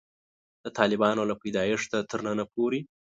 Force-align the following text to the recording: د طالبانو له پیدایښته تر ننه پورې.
د 0.63 0.65
طالبانو 0.77 1.21
له 1.29 1.35
پیدایښته 1.41 1.97
تر 2.11 2.19
ننه 2.27 2.45
پورې. 2.53 2.79